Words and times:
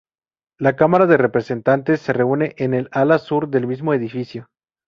La 0.57 0.75
Cámara 0.75 1.05
de 1.05 1.15
Representantes 1.15 2.01
se 2.01 2.11
reúne 2.11 2.55
en 2.57 2.73
el 2.73 2.89
ala 2.91 3.19
sur 3.19 3.49
del 3.49 3.67
mismo 3.67 3.93
edificio. 3.93 4.49